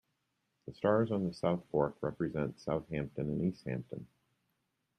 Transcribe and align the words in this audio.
The 0.65 0.73
stars 0.73 1.11
on 1.11 1.27
the 1.27 1.33
South 1.35 1.63
Fork 1.69 1.95
represent 2.01 2.59
Southampton 2.59 3.29
and 3.29 3.43
East 3.45 3.63
Hampton. 3.67 4.07